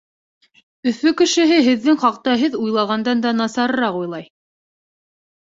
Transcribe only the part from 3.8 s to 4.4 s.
уйлай.